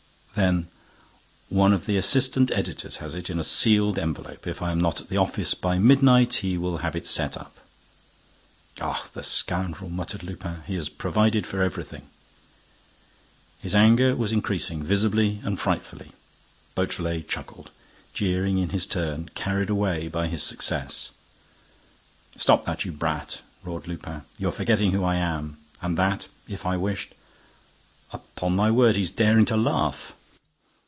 [0.33, 0.69] "Then—"
[1.49, 4.47] "One of the assistant editors has it, in a sealed envelope.
[4.47, 7.59] If I am not at the office by midnight, he will have set it up."
[8.79, 10.63] "Oh, the scoundrel!" muttered Lupin.
[10.65, 12.07] "He has provided for everything!"
[13.59, 16.11] His anger was increasing, visibly and frightfully.
[16.75, 17.69] Beautrelet chuckled,
[18.13, 21.11] jeering in his turn, carried away by his success.
[22.37, 24.21] "Stop that, you brat!" roared Lupin.
[24.39, 30.13] "You're forgetting who I am—and that, if I wished—upon my word, he's daring to laugh!"